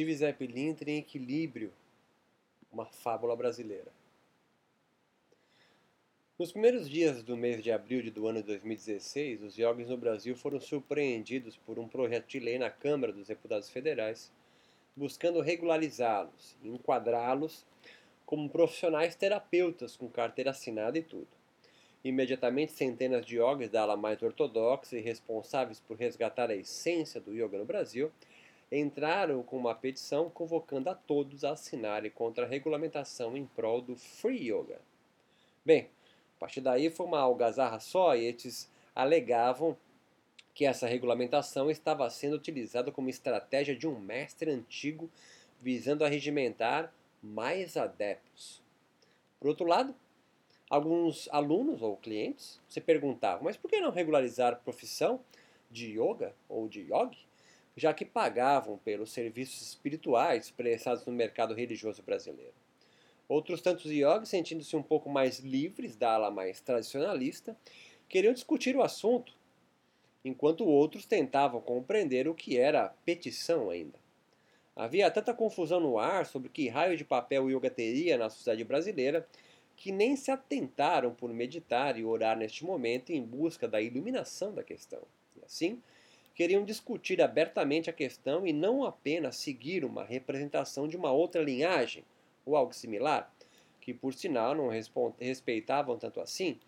[0.00, 1.70] Detetive Zé Pilintra em Equilíbrio,
[2.72, 3.92] uma fábula brasileira.
[6.38, 10.34] Nos primeiros dias do mês de abril do ano de 2016, os yogis no Brasil
[10.34, 14.32] foram surpreendidos por um projeto de lei na Câmara dos Deputados Federais,
[14.96, 17.66] buscando regularizá-los e enquadrá-los
[18.24, 21.28] como profissionais terapeutas com carteira assinada e tudo.
[22.02, 27.34] Imediatamente, centenas de yogis da ala mais ortodoxa e responsáveis por resgatar a essência do
[27.34, 28.10] yoga no Brasil
[28.70, 33.96] entraram com uma petição convocando a todos a assinarem contra a regulamentação em prol do
[33.96, 34.80] Free Yoga.
[35.64, 35.88] Bem,
[36.36, 39.76] a partir daí foi uma algazarra só e eles alegavam
[40.54, 45.10] que essa regulamentação estava sendo utilizada como estratégia de um mestre antigo
[45.60, 48.62] visando arregimentar mais adeptos.
[49.38, 49.94] Por outro lado,
[50.68, 55.20] alguns alunos ou clientes se perguntavam, mas por que não regularizar a profissão
[55.70, 57.29] de yoga ou de yogi?
[57.76, 62.54] Já que pagavam pelos serviços espirituais prestados no mercado religioso brasileiro.
[63.28, 67.56] Outros tantos yogis, sentindo-se um pouco mais livres da ala mais tradicionalista,
[68.08, 69.32] queriam discutir o assunto,
[70.24, 73.98] enquanto outros tentavam compreender o que era petição ainda.
[74.74, 78.64] Havia tanta confusão no ar sobre que raio de papel o yoga teria na sociedade
[78.64, 79.26] brasileira
[79.76, 84.62] que nem se atentaram por meditar e orar neste momento em busca da iluminação da
[84.62, 85.02] questão.
[85.36, 85.80] E assim,
[86.40, 92.02] queriam discutir abertamente a questão e não apenas seguir uma representação de uma outra linhagem
[92.46, 93.30] ou algo similar,
[93.78, 94.70] que por sinal não
[95.18, 96.58] respeitavam tanto assim,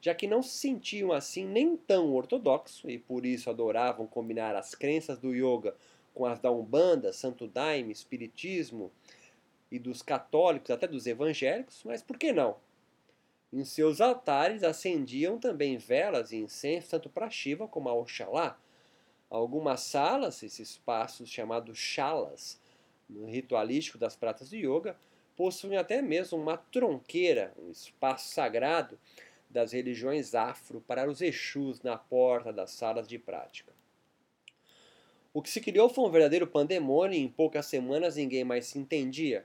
[0.00, 4.74] já que não se sentiam assim nem tão ortodoxos e por isso adoravam combinar as
[4.74, 5.76] crenças do yoga
[6.14, 8.90] com as da Umbanda, Santo Daime, Espiritismo
[9.70, 12.56] e dos católicos, até dos evangélicos, mas por que não?
[13.52, 18.58] Em seus altares acendiam também velas e incenso tanto para Shiva como a Oxalá,
[19.30, 22.58] Algumas salas, esses espaços chamados shalas,
[23.08, 24.96] no ritualístico das pratas de yoga,
[25.36, 28.98] possuem até mesmo uma tronqueira, um espaço sagrado
[29.48, 33.72] das religiões afro para os Exus na porta das salas de prática.
[35.32, 38.78] O que se criou foi um verdadeiro pandemônio e em poucas semanas ninguém mais se
[38.78, 39.44] entendia.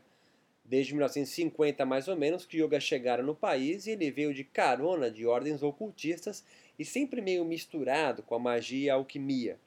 [0.64, 5.12] Desde 1950, mais ou menos, que yoga chegara no país e ele veio de carona
[5.12, 6.44] de ordens ocultistas
[6.80, 9.60] e sempre meio misturado com a magia e a alquimia.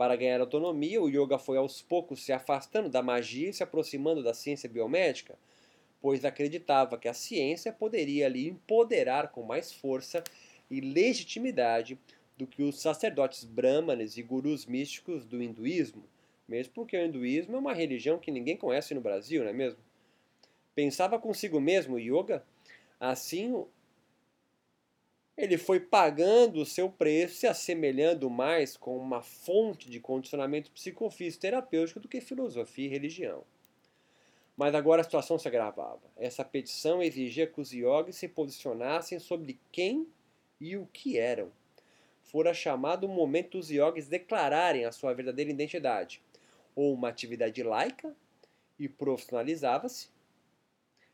[0.00, 4.22] Para ganhar autonomia, o yoga foi aos poucos se afastando da magia e se aproximando
[4.22, 5.38] da ciência biomédica,
[6.00, 10.24] pois acreditava que a ciência poderia lhe empoderar com mais força
[10.70, 11.98] e legitimidade
[12.34, 16.02] do que os sacerdotes brahmanes e gurus místicos do hinduísmo,
[16.48, 19.80] mesmo porque o hinduísmo é uma religião que ninguém conhece no Brasil, não é mesmo?
[20.74, 22.42] Pensava consigo mesmo o yoga?
[22.98, 23.66] Assim,
[25.40, 31.40] ele foi pagando o seu preço, se assemelhando mais com uma fonte de condicionamento psicofísico
[31.40, 33.42] terapêutico do que filosofia e religião.
[34.54, 36.02] Mas agora a situação se agravava.
[36.18, 40.06] Essa petição exigia que os yogis se posicionassem sobre quem
[40.60, 41.50] e o que eram.
[42.20, 46.22] Fora chamado o momento dos yogis declararem a sua verdadeira identidade,
[46.76, 48.14] ou uma atividade laica,
[48.78, 50.08] e profissionalizava-se,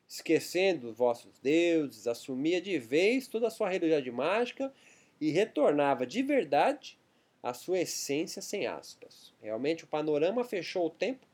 [0.08, 4.72] esquecendo os vossos deuses, assumia de vez toda a sua religião mágica
[5.20, 6.98] e retornava de verdade
[7.42, 9.32] à sua essência sem aspas.
[9.40, 11.26] Realmente o panorama fechou o tempo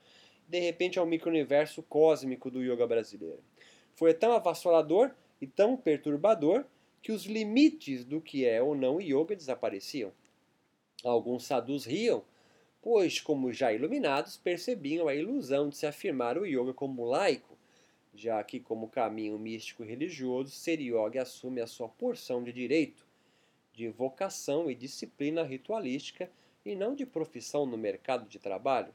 [0.49, 3.43] de repente ao micro-universo cósmico do yoga brasileiro.
[3.94, 6.65] Foi tão avassalador e tão perturbador
[7.00, 10.12] que os limites do que é ou não yoga desapareciam.
[11.03, 12.22] Alguns sadhus riam,
[12.81, 17.51] pois, como já iluminados, percebiam a ilusão de se afirmar o yoga como laico
[18.15, 23.06] já que, como caminho místico religioso, ser yoga assume a sua porção de direito,
[23.73, 26.31] de vocação e disciplina ritualística
[26.65, 28.95] e não de profissão no mercado de trabalho,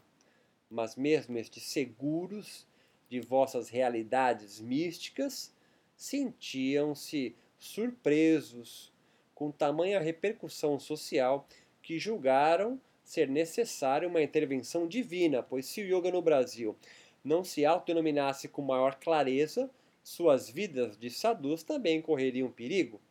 [0.69, 2.67] mas mesmo estes seguros
[3.09, 5.53] de vossas realidades místicas
[5.95, 8.93] sentiam-se surpresos
[9.33, 11.47] com tamanha repercussão social
[11.81, 16.77] que julgaram ser necessária uma intervenção divina, pois se o yoga no Brasil
[17.27, 19.69] não se autodenominasse com maior clareza,
[20.01, 23.01] suas vidas de sadhus também correriam perigo.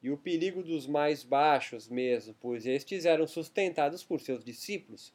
[0.00, 5.12] E o perigo dos mais baixos mesmo, pois estes eram sustentados por seus discípulos,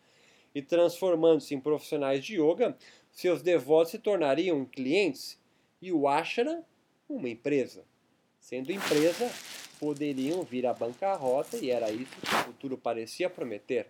[0.54, 2.78] e transformando-se em profissionais de yoga,
[3.10, 5.40] seus devotos se tornariam clientes,
[5.82, 6.66] e o ashram,
[7.08, 7.86] uma empresa.
[8.38, 9.32] Sendo empresa,
[9.80, 13.88] poderiam vir à bancarrota, e era isso que o futuro parecia prometer.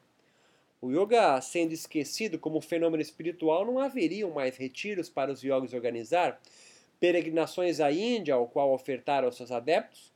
[0.81, 6.41] O yoga sendo esquecido como fenômeno espiritual, não haveriam mais retiros para os yogis organizar,
[6.99, 10.11] peregrinações à Índia, ao qual ofertar aos seus adeptos,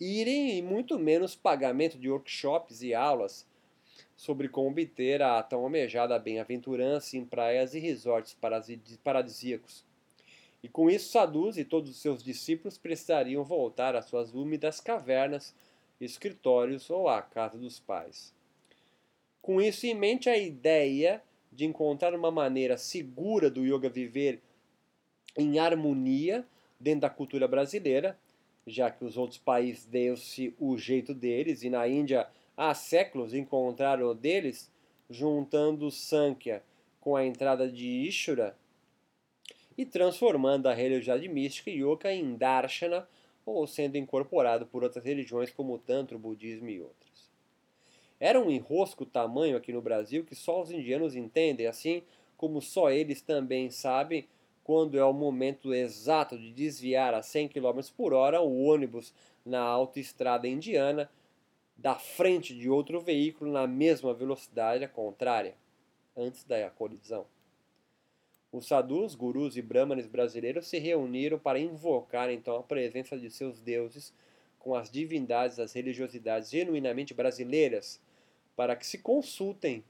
[0.00, 3.46] irem e muito menos pagamento de workshops e aulas
[4.16, 8.36] sobre como obter a tão almejada bem-aventurança em praias e resorts
[9.02, 9.84] paradisíacos.
[10.62, 15.54] E com isso, Saduz e todos os seus discípulos precisariam voltar às suas úmidas cavernas,
[16.00, 18.32] escritórios ou à casa dos pais.
[19.42, 24.40] Com isso em mente, a ideia de encontrar uma maneira segura do yoga viver
[25.36, 26.46] em harmonia
[26.78, 28.16] dentro da cultura brasileira,
[28.66, 34.06] já que os outros países deu-se o jeito deles, e na Índia há séculos encontraram
[34.06, 34.70] o deles,
[35.10, 36.62] juntando Sankhya
[37.00, 38.56] com a entrada de Ishura
[39.76, 43.08] e transformando a religião mística yoga em Darshana,
[43.44, 47.01] ou sendo incorporado por outras religiões como o Tantra, o budismo e outras.
[48.22, 52.04] Era um enrosco tamanho aqui no Brasil que só os indianos entendem, assim
[52.36, 54.28] como só eles também sabem
[54.62, 59.12] quando é o momento exato de desviar a 100 km por hora o ônibus
[59.44, 61.10] na autoestrada indiana
[61.76, 65.56] da frente de outro veículo na mesma velocidade contrária,
[66.16, 67.26] antes da colisão.
[68.52, 73.60] Os sadhus, gurus e brahmanes brasileiros se reuniram para invocar então a presença de seus
[73.60, 74.14] deuses
[74.60, 78.00] com as divindades das religiosidades genuinamente brasileiras,
[78.62, 79.82] para que se consultem.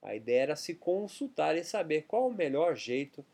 [0.00, 3.26] A ideia era se consultar e saber qual o melhor jeito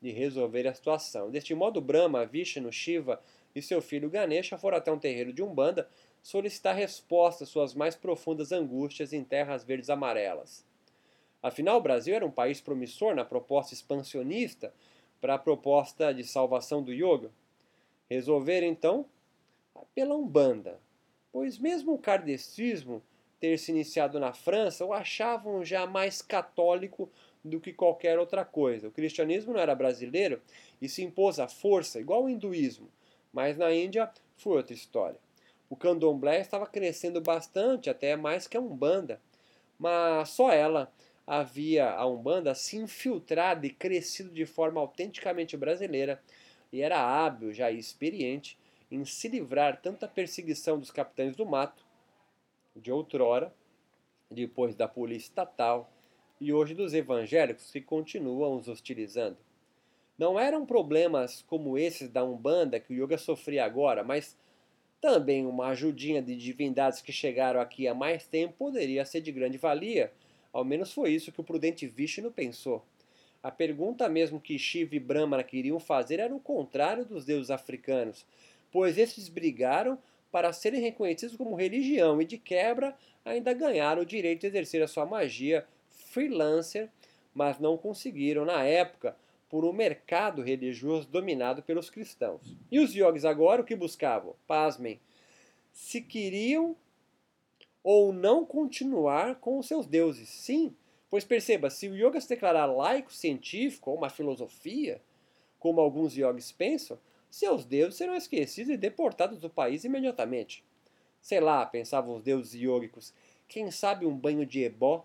[0.00, 1.32] de resolver a situação.
[1.32, 3.20] Deste modo, Brahma, Vishnu, Shiva
[3.56, 5.88] e seu filho Ganesha foram até um terreiro de Umbanda
[6.22, 10.64] solicitar resposta às suas mais profundas angústias em terras verdes amarelas.
[11.42, 14.72] Afinal, o Brasil era um país promissor na proposta expansionista
[15.20, 17.32] para a proposta de salvação do yoga.
[18.08, 19.06] Resolver então
[19.92, 20.78] pela Umbanda,
[21.32, 23.02] pois mesmo o kardecismo
[23.40, 27.10] ter se iniciado na França o achavam já mais católico
[27.44, 28.88] do que qualquer outra coisa.
[28.88, 30.40] O cristianismo não era brasileiro
[30.80, 32.88] e se impôs à força, igual o hinduísmo,
[33.32, 35.18] mas na Índia foi outra história.
[35.70, 39.20] O candomblé estava crescendo bastante, até mais que a Umbanda,
[39.78, 40.92] mas só ela
[41.26, 46.22] havia a Umbanda se infiltrado e crescido de forma autenticamente brasileira
[46.72, 48.58] e era hábil, já experiente,
[48.90, 51.84] em se livrar tanto da perseguição dos capitães do mato
[52.78, 53.52] de outrora,
[54.30, 55.90] depois da polícia estatal
[56.40, 59.36] e hoje dos evangélicos que continuam os hostilizando.
[60.18, 64.36] Não eram problemas como esses da Umbanda que o yoga sofria agora, mas
[65.00, 69.56] também uma ajudinha de divindades que chegaram aqui há mais tempo poderia ser de grande
[69.56, 70.12] valia.
[70.52, 72.84] Ao menos foi isso que o prudente Vishnu pensou.
[73.40, 78.26] A pergunta mesmo que Shiva e Brahma queriam fazer era o contrário dos deuses africanos,
[78.72, 79.96] pois esses brigaram
[80.30, 84.88] para serem reconhecidos como religião e, de quebra, ainda ganharam o direito de exercer a
[84.88, 86.90] sua magia freelancer,
[87.34, 89.16] mas não conseguiram, na época,
[89.48, 92.56] por um mercado religioso dominado pelos cristãos.
[92.70, 94.34] E os yogis agora o que buscavam?
[94.46, 95.00] Pasmem.
[95.72, 96.76] Se queriam
[97.82, 100.28] ou não continuar com os seus deuses.
[100.28, 100.74] Sim,
[101.08, 105.00] pois perceba, se o yoga se declarar laico, científico ou uma filosofia,
[105.58, 106.98] como alguns yogis pensam,
[107.30, 110.64] seus deuses serão esquecidos e deportados do país imediatamente.
[111.20, 113.12] Sei lá, pensavam os deuses iógicos,
[113.46, 115.04] quem sabe um banho de ebó,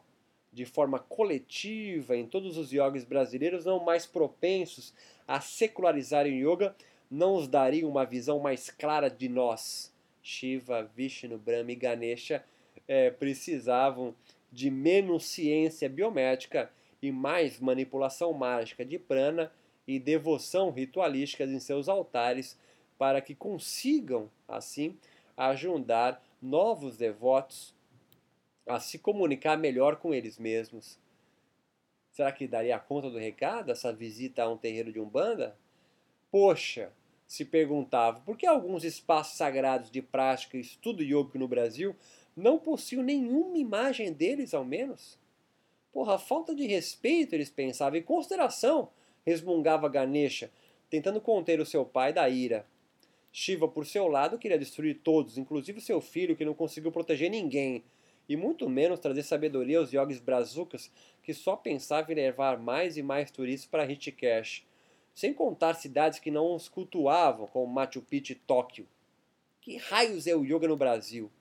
[0.51, 4.93] de forma coletiva, em todos os yogis brasileiros não mais propensos
[5.27, 6.75] a secularizarem o yoga,
[7.09, 9.91] não os daria uma visão mais clara de nós.
[10.21, 12.43] Shiva, Vishnu, Brahma e Ganesha
[12.87, 14.15] é, precisavam
[14.51, 16.71] de menos ciência biomédica
[17.01, 19.51] e mais manipulação mágica de prana
[19.87, 22.57] e devoção ritualísticas em seus altares
[22.97, 24.97] para que consigam, assim,
[25.35, 27.73] ajudar novos devotos
[28.67, 30.97] a se comunicar melhor com eles mesmos.
[32.11, 35.57] Será que daria conta do recado essa visita a um terreiro de Umbanda?
[36.31, 36.91] Poxa,
[37.27, 41.95] se perguntava, por que alguns espaços sagrados de prática e estudo yoga no Brasil
[42.35, 45.17] não possuem nenhuma imagem deles, ao menos?
[45.91, 48.89] Porra, falta de respeito, eles pensavam, e consideração
[49.25, 50.51] resmungava Ganesha,
[50.89, 52.65] tentando conter o seu pai da ira.
[53.31, 57.83] Shiva, por seu lado, queria destruir todos, inclusive seu filho, que não conseguiu proteger ninguém,
[58.29, 60.91] e muito menos trazer sabedoria aos yogis brazucas,
[61.23, 64.65] que só pensavam em levar mais e mais turistas para Rishikesh,
[65.15, 68.87] sem contar cidades que não os cultuavam, como Machu Picchu e Tóquio.
[69.61, 71.31] Que raios é o yoga no Brasil?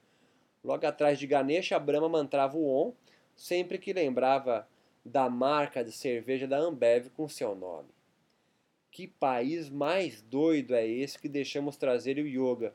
[0.62, 2.92] Logo atrás de Ganesha, Brahma mantrava o Om,
[3.34, 4.68] sempre que lembrava
[5.04, 7.88] da marca de cerveja da Ambev com seu nome.
[8.90, 12.74] Que país mais doido é esse que deixamos trazer o yoga?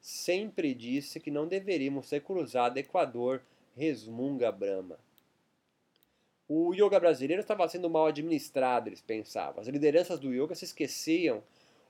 [0.00, 3.42] Sempre disse que não deveríamos ser cruzado Equador,
[3.76, 4.98] resmunga Brahma.
[6.48, 9.60] O yoga brasileiro estava sendo mal administrado, eles pensavam.
[9.60, 11.42] As lideranças do yoga se esqueciam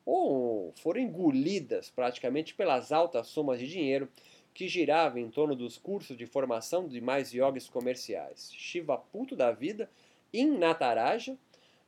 [0.05, 4.09] ou foram engolidas praticamente pelas altas somas de dinheiro
[4.54, 8.50] que girava em torno dos cursos de formação de mais yogis comerciais.
[8.52, 9.90] Shiva, puto da vida,
[10.32, 11.37] em Nataraja,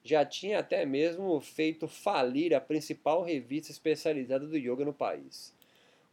[0.03, 5.55] já tinha até mesmo feito falir a principal revista especializada do yoga no país.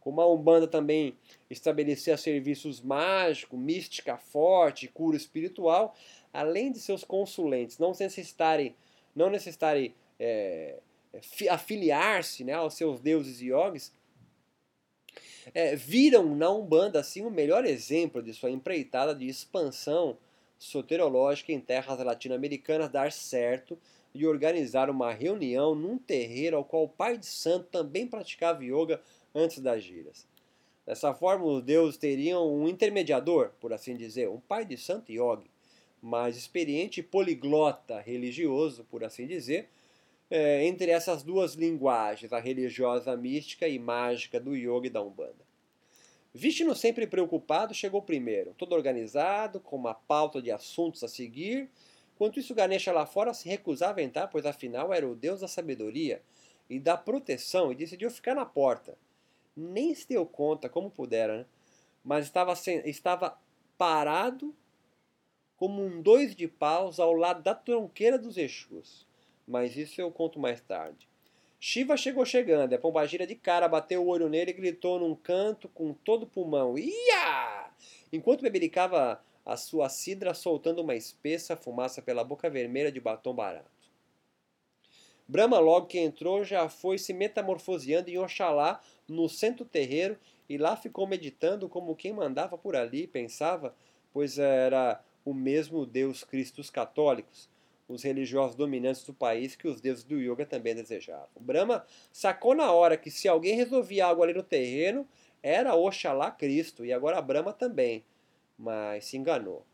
[0.00, 1.16] Como a Umbanda também
[1.48, 5.94] estabelecia serviços mágicos, mística forte, cura espiritual,
[6.32, 8.74] além de seus consulentes não necessitarem,
[9.14, 10.78] não necessitarem é,
[11.50, 13.92] afiliar-se né, aos seus deuses yogis,
[15.54, 20.16] é, viram na Umbanda assim o melhor exemplo de sua empreitada de expansão
[20.58, 23.78] soterológica em terras latino-americanas dar certo
[24.14, 29.00] e organizar uma reunião num terreiro ao qual o pai de santo também praticava yoga
[29.34, 30.26] antes das giras.
[30.86, 35.50] Dessa forma, os deuses teriam um intermediador, por assim dizer, um pai de santo yogi,
[36.00, 39.68] mais experiente e poliglota religioso, por assim dizer,
[40.34, 45.44] é, entre essas duas linguagens, a religiosa mística e mágica do yoga e da umbanda.
[46.32, 51.68] Vishnu, sempre preocupado, chegou primeiro, todo organizado, com uma pauta de assuntos a seguir.
[52.14, 55.48] Enquanto isso, Ganesha lá fora se recusava a entrar, pois afinal era o deus da
[55.48, 56.22] sabedoria
[56.70, 58.96] e da proteção e decidiu ficar na porta.
[59.54, 61.46] Nem se deu conta, como pudera, né?
[62.02, 62.54] mas estava,
[62.86, 63.38] estava
[63.76, 64.56] parado
[65.58, 69.11] como um dois de paus ao lado da tronqueira dos Exus.
[69.46, 71.08] Mas isso eu conto mais tarde.
[71.58, 75.68] Shiva chegou chegando, a pombagira de cara bateu o olho nele e gritou num canto
[75.68, 77.70] com todo o pulmão: Ia!
[78.12, 83.70] Enquanto bebericava a sua cidra, soltando uma espessa fumaça pela boca vermelha de batom barato.
[85.26, 90.18] Brahma, logo que entrou, já foi se metamorfoseando em Oxalá no centro terreiro
[90.48, 93.74] e lá ficou meditando como quem mandava por ali, pensava,
[94.12, 97.48] pois era o mesmo Deus Cristo dos católicos,
[97.92, 101.28] os religiosos dominantes do país que os deuses do yoga também desejavam.
[101.40, 105.06] Brahma sacou na hora que se alguém resolvia algo ali no terreno,
[105.42, 108.04] era Oxalá Cristo, e agora Brahma também,
[108.58, 109.64] mas se enganou.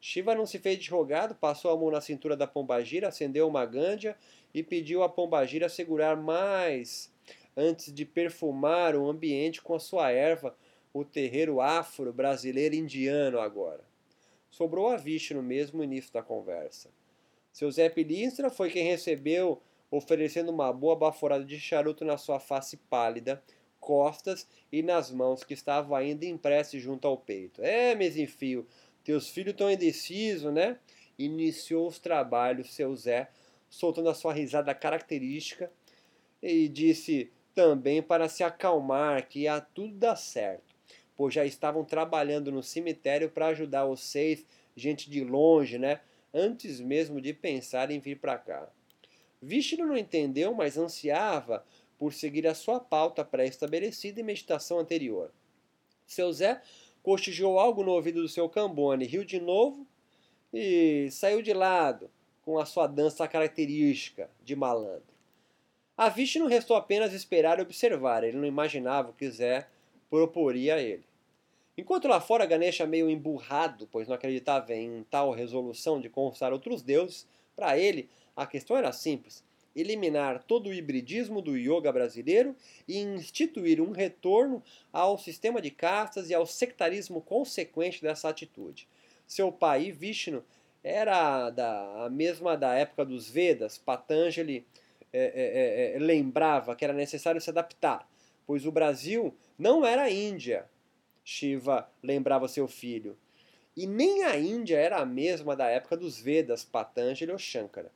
[0.00, 3.64] Shiva não se fez de rogado, passou a mão na cintura da pombagira, acendeu uma
[3.64, 4.16] gândia
[4.52, 7.12] e pediu à pombagira segurar mais
[7.56, 10.56] antes de perfumar o ambiente com a sua erva,
[10.92, 13.84] o terreiro afro brasileiro indiano agora.
[14.50, 16.90] Sobrou a Vishnu no mesmo início da conversa.
[17.52, 22.78] Seu Zé Pilistra foi quem recebeu, oferecendo uma boa baforada de charuto na sua face
[22.88, 23.42] pálida,
[23.78, 27.60] costas e nas mãos que estavam ainda impressas junto ao peito.
[27.62, 28.66] É, mesinfio,
[29.04, 30.78] teus filhos estão indecisos, né?
[31.18, 33.28] Iniciou os trabalhos seu Zé,
[33.68, 35.70] soltando a sua risada característica,
[36.42, 40.74] e disse também para se acalmar que ia tudo dar certo,
[41.16, 46.00] pois já estavam trabalhando no cemitério para ajudar os seis, gente de longe, né?
[46.32, 48.68] Antes mesmo de pensar em vir para cá.
[49.40, 51.64] Vishnu não entendeu, mas ansiava
[51.98, 55.32] por seguir a sua pauta pré-estabelecida em meditação anterior.
[56.06, 56.60] Seu Zé
[57.02, 59.86] cochilou algo no ouvido do seu cambone, riu de novo
[60.52, 62.10] e saiu de lado
[62.42, 65.12] com a sua dança característica de malandro.
[65.96, 69.68] A Vishnu restou apenas esperar e observar, ele não imaginava o que Zé
[70.10, 71.04] proporia a ele.
[71.82, 76.80] Enquanto lá fora Ganesha meio emburrado, pois não acreditava em tal resolução de conquistar outros
[76.80, 82.54] deuses, para ele a questão era simples: eliminar todo o hibridismo do yoga brasileiro
[82.86, 84.62] e instituir um retorno
[84.92, 88.86] ao sistema de castas e ao sectarismo consequente dessa atitude.
[89.26, 90.44] Seu pai, Vishnu,
[90.84, 93.76] era da, a mesma da época dos Vedas.
[93.76, 94.64] Patanjali
[95.12, 98.08] é, é, é, lembrava que era necessário se adaptar,
[98.46, 100.70] pois o Brasil não era a Índia,
[101.24, 103.16] Shiva lembrava seu filho.
[103.76, 107.90] E nem a Índia era a mesma da época dos Vedas, Patanjali ou Shankara.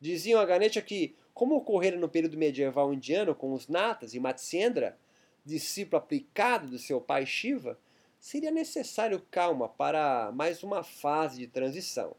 [0.00, 4.98] Diziam a Ganesha que, como ocorrera no período medieval indiano com os Natas e Matsyendra,
[5.44, 7.78] discípulo aplicado do seu pai Shiva,
[8.18, 12.16] seria necessário calma para mais uma fase de transição.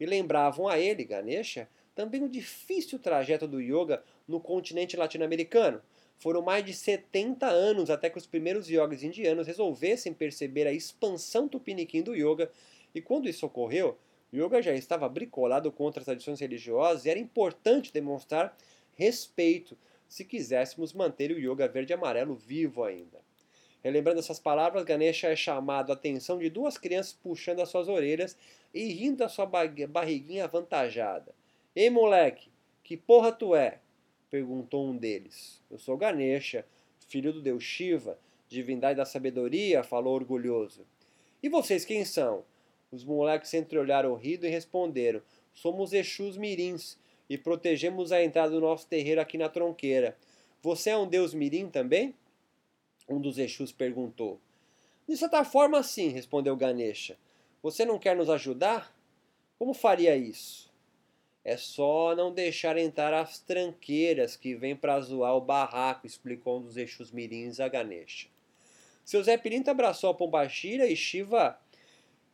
[0.00, 5.80] E lembravam a ele, Ganesha, também o difícil trajeto do yoga no continente latino-americano,
[6.18, 11.48] foram mais de 70 anos até que os primeiros yogis indianos resolvessem perceber a expansão
[11.48, 12.50] tupiniquim do yoga,
[12.94, 13.98] e quando isso ocorreu,
[14.32, 18.56] o yoga já estava bricolado contra as tradições religiosas e era importante demonstrar
[18.94, 19.76] respeito
[20.08, 23.20] se quiséssemos manter o yoga verde e amarelo vivo ainda.
[23.82, 28.36] Relembrando essas palavras, Ganesha é chamado a atenção de duas crianças puxando as suas orelhas
[28.74, 31.32] e rindo da sua barriguinha avantajada.
[31.74, 32.50] Ei, moleque,
[32.82, 33.80] que porra tu é?
[34.36, 35.62] Perguntou um deles.
[35.70, 36.66] Eu sou Ganesha,
[37.08, 38.18] filho do deus Shiva,
[38.50, 40.86] divindade da sabedoria, falou orgulhoso.
[41.42, 42.44] E vocês quem são?
[42.92, 45.22] Os moleques entreolharam rido e responderam:
[45.54, 46.98] Somos Exus Mirins
[47.30, 50.14] e protegemos a entrada do nosso terreiro aqui na tronqueira.
[50.60, 52.14] Você é um deus Mirim também?
[53.08, 54.38] Um dos Exus perguntou.
[55.08, 57.16] De certa forma, sim, respondeu Ganesha.
[57.62, 58.94] Você não quer nos ajudar?
[59.58, 60.65] Como faria isso?
[61.48, 66.62] É só não deixar entrar as tranqueiras que vêm para zoar o barraco, explicou um
[66.62, 68.26] dos eixos mirins a Ganesha.
[69.04, 71.56] Seu Zé Pirinta abraçou a Pombagira e Shiva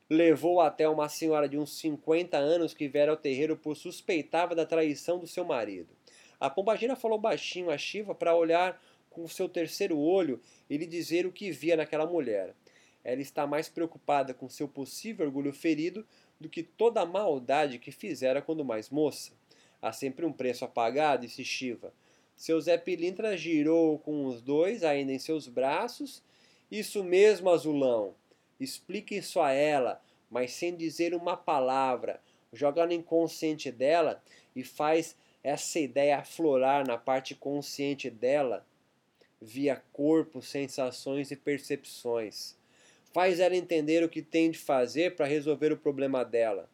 [0.09, 4.65] levou até uma senhora de uns 50 anos que viera ao terreiro por suspeitava da
[4.65, 5.91] traição do seu marido.
[6.41, 10.41] A Pombagira falou baixinho a Shiva para olhar com seu terceiro olho
[10.71, 12.55] e lhe dizer o que via naquela mulher.
[13.05, 16.03] Ela está mais preocupada com seu possível orgulho ferido
[16.43, 19.33] do que toda a maldade que fizera quando mais moça.
[19.81, 21.95] Há sempre um preço a pagar, disse Shiva.
[22.37, 26.23] Seu Zé Pilintra girou com os dois ainda em seus braços.
[26.71, 28.15] Isso mesmo, azulão.
[28.59, 32.21] Explique isso a ela, mas sem dizer uma palavra.
[32.53, 34.23] Joga no inconsciente dela
[34.55, 38.65] e faz essa ideia aflorar na parte consciente dela,
[39.41, 42.57] via corpo, sensações e percepções.
[43.13, 46.69] Faz ela entender o que tem de fazer para resolver o problema dela.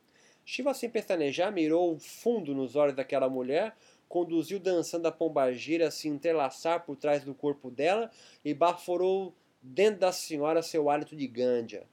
[0.45, 3.77] Shiva, sem pestanejar, mirou fundo nos olhos daquela mulher,
[4.09, 8.11] conduziu dançando a pombagira a se entrelaçar por trás do corpo dela
[8.45, 11.87] e baforou dentro da senhora seu hálito de gândia.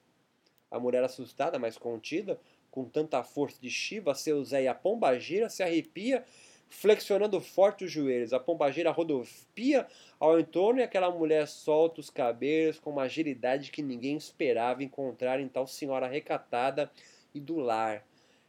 [0.72, 2.40] A mulher assustada, mas contida,
[2.72, 6.24] com tanta força de Shiva, seu Zé e a pombagira, se arrepia
[6.70, 8.34] flexionando forte os joelhos.
[8.34, 9.88] A pombageira rodopia
[10.20, 15.40] ao entorno e aquela mulher solta os cabelos com uma agilidade que ninguém esperava encontrar
[15.40, 16.92] em tal senhora recatada
[17.34, 18.06] e do lar.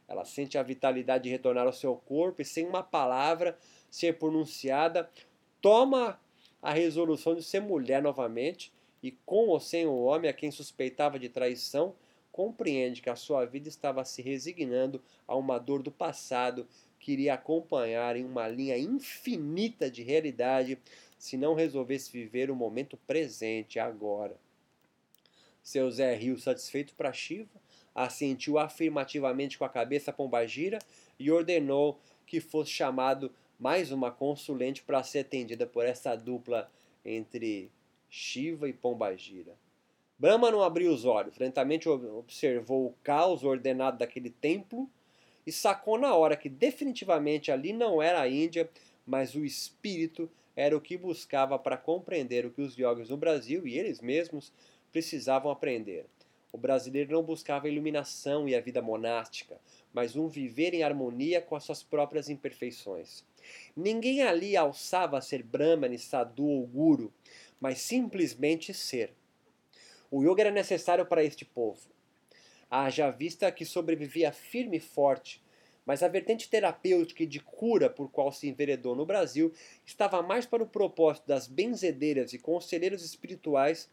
[0.07, 3.57] Ela sente a vitalidade retornar ao seu corpo e, sem uma palavra
[3.89, 5.09] ser pronunciada,
[5.61, 6.19] toma
[6.61, 8.71] a resolução de ser mulher novamente
[9.03, 11.93] e, com ou sem o homem a quem suspeitava de traição,
[12.31, 16.67] compreende que a sua vida estava se resignando a uma dor do passado
[16.99, 20.77] que iria acompanhar em uma linha infinita de realidade
[21.17, 24.37] se não resolvesse viver o momento presente agora.
[25.63, 27.59] Seu Zé riu satisfeito para Shiva,
[27.93, 30.79] assentiu afirmativamente com a cabeça pombagira
[31.19, 36.71] e ordenou que fosse chamado mais uma consulente para ser atendida por essa dupla
[37.03, 37.71] entre
[38.09, 39.55] Shiva e Pombagira.
[40.19, 44.89] Brahma não abriu os olhos, lentamente observou o caos ordenado daquele templo
[45.47, 48.69] e sacou na hora que definitivamente ali não era a Índia,
[49.05, 53.65] mas o espírito era o que buscava para compreender o que os yogis no Brasil
[53.65, 54.51] e eles mesmos
[54.91, 56.05] precisavam aprender.
[56.51, 59.57] O brasileiro não buscava a iluminação e a vida monástica,
[59.93, 63.23] mas um viver em harmonia com as suas próprias imperfeições.
[63.73, 67.13] Ninguém ali alçava a ser Brahmani, Sadhu ou Guru,
[67.57, 69.13] mas simplesmente ser.
[70.11, 71.96] O yoga era necessário para este povo
[72.69, 75.41] haja vista que sobrevivia firme e forte,
[75.85, 79.53] mas a vertente terapêutica e de cura por qual se enveredou no Brasil
[79.85, 83.89] estava mais para o propósito das benzedeiras e conselheiros espirituais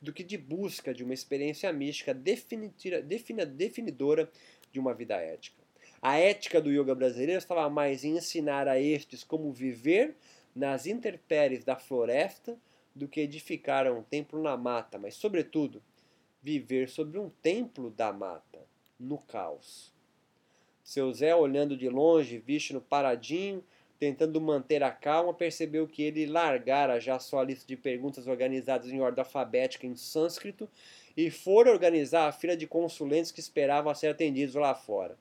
[0.00, 4.30] do que de busca de uma experiência mística definidora
[4.70, 5.62] de uma vida ética.
[6.00, 10.16] A ética do yoga brasileiro estava mais em ensinar a estes como viver
[10.54, 12.58] nas intempéries da floresta
[12.94, 15.82] do que edificar um templo na mata, mas, sobretudo,
[16.42, 18.58] viver sobre um templo da mata,
[18.98, 19.92] no caos.
[20.82, 23.62] Seu Zé, olhando de longe, Vishnu paradinho,
[23.98, 29.00] tentando manter a calma, percebeu que ele largara já sua lista de perguntas organizadas em
[29.00, 30.68] ordem alfabética em sânscrito
[31.16, 35.16] e fora organizar a fila de consulentes que esperavam ser atendidos lá fora.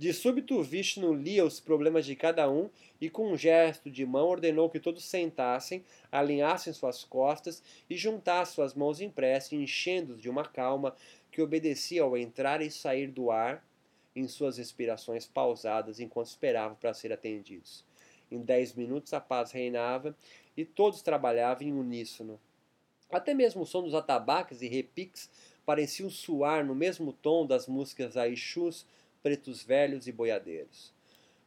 [0.00, 4.28] De súbito, Vishnu lia os problemas de cada um e, com um gesto de mão,
[4.28, 10.30] ordenou que todos sentassem, alinhassem suas costas e juntassem suas mãos em prece, enchendo-os de
[10.30, 10.96] uma calma
[11.30, 13.62] que obedecia ao entrar e sair do ar
[14.16, 17.84] em suas respirações pausadas enquanto esperavam para ser atendidos.
[18.32, 20.16] Em dez minutos a paz reinava
[20.56, 22.40] e todos trabalhavam em uníssono.
[23.10, 25.28] Até mesmo o som dos atabaques e repiques
[25.66, 28.86] pareciam soar no mesmo tom das músicas aixus
[29.22, 30.92] pretos velhos e boiadeiros.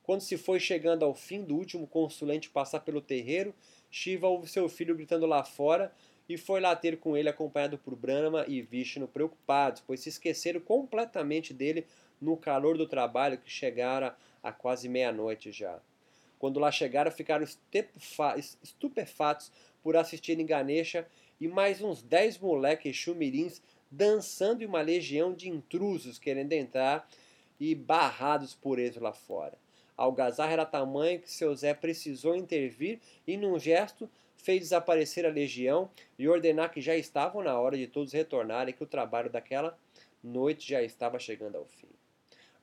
[0.04, 3.54] Quando se foi chegando ao fim do último consulente passar pelo terreiro,
[3.90, 5.94] Shiva ouve seu filho gritando lá fora
[6.28, 10.60] e foi lá ter com ele acompanhado por Brahma e Vishnu preocupados, pois se esqueceram
[10.60, 11.86] completamente dele
[12.20, 15.80] no calor do trabalho que chegara a quase meia-noite já.
[16.40, 17.46] Quando lá chegaram, ficaram
[18.62, 21.08] estupefatos por assistirem Ganesha
[21.40, 27.08] e mais uns dez moleques chumirins dançando em uma legião de intrusos querendo entrar
[27.60, 29.58] e barrados por eles lá fora.
[29.98, 35.30] A algazarra era tamanho que seu Zé precisou intervir e, num gesto, fez desaparecer a
[35.30, 39.78] legião e ordenar que já estavam na hora de todos retornarem, que o trabalho daquela
[40.24, 41.90] noite já estava chegando ao fim.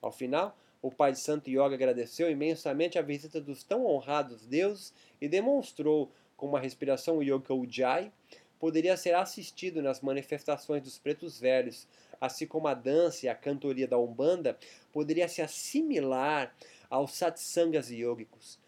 [0.02, 4.92] Ao final, o pai de Santo Yoga agradeceu imensamente a visita dos tão honrados deuses
[5.20, 8.10] e demonstrou, com uma respiração yoga ujjayi,
[8.58, 11.86] poderia ser assistido nas manifestações dos pretos velhos,
[12.20, 14.58] assim como a dança e a cantoria da Umbanda
[14.92, 16.54] poderia se assimilar
[16.88, 18.58] aos satsangas yogicos.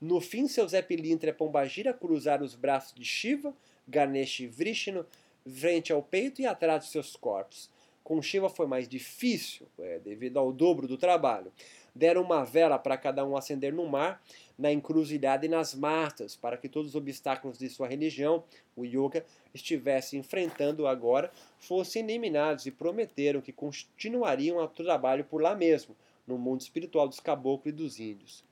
[0.00, 3.54] No fim, seu Zé Pilintra e Pombagira cruzaram os braços de Shiva,
[3.86, 5.04] Ganesh e Vrishnu
[5.46, 7.70] frente ao peito e atrás de seus corpos.
[8.04, 11.52] Com Shiva foi mais difícil, é, devido ao dobro do trabalho.
[11.98, 14.22] Deram uma vela para cada um acender no mar,
[14.56, 18.44] na encruzilhada e nas matas, para que todos os obstáculos de sua religião,
[18.76, 25.56] o yoga, estivesse enfrentando agora, fossem eliminados e prometeram que continuariam o trabalho por lá
[25.56, 28.44] mesmo, no mundo espiritual dos caboclos e dos índios.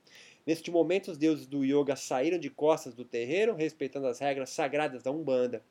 [0.45, 5.03] Neste momento, os deuses do yoga saíram de costas do terreiro, respeitando as regras sagradas
[5.03, 5.63] da Umbanda,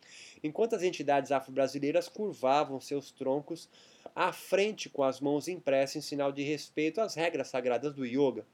[0.43, 3.69] enquanto as entidades afro-brasileiras curvavam seus troncos
[4.16, 8.46] à frente com as mãos impressas em sinal de respeito às regras sagradas do yoga.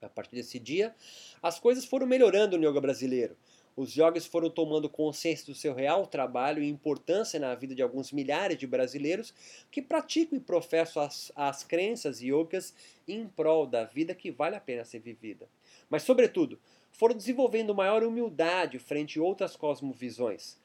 [0.00, 0.94] A partir desse dia,
[1.42, 3.36] as coisas foram melhorando no yoga brasileiro.
[3.76, 8.10] Os yogis foram tomando consciência do seu real trabalho e importância na vida de alguns
[8.10, 9.34] milhares de brasileiros
[9.70, 12.72] que praticam e professam as, as crenças yogas
[13.06, 15.46] em prol da vida que vale a pena ser vivida.
[15.90, 16.58] Mas, sobretudo,
[16.90, 20.56] foram desenvolvendo maior humildade frente a outras cosmovisões.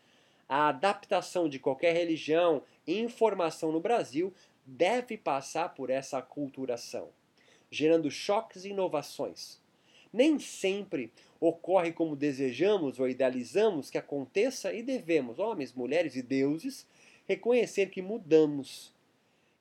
[0.51, 4.33] A adaptação de qualquer religião e informação no Brasil
[4.65, 7.07] deve passar por essa aculturação,
[7.71, 9.61] gerando choques e inovações.
[10.11, 11.09] Nem sempre
[11.39, 16.85] ocorre como desejamos ou idealizamos que aconteça e devemos, homens, mulheres e deuses,
[17.25, 18.93] reconhecer que mudamos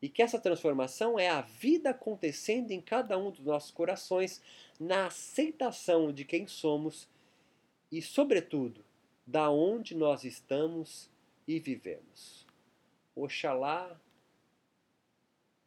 [0.03, 4.42] e que essa transformação é a vida acontecendo em cada um dos nossos corações,
[4.81, 7.09] na aceitação de quem somos
[7.92, 8.89] e, sobretudo,
[9.31, 11.09] da onde nós estamos
[11.47, 12.45] e vivemos.
[13.14, 13.97] Oxalá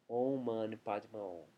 [0.08, 1.53] Om Mani Padma Om.